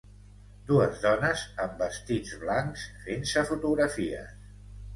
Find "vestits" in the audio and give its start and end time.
1.83-2.33